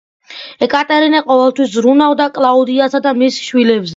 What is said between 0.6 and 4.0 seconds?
ეკატერინე ყოველთვის ზრუნავდა კლაუდიასა და მის შვილებზე.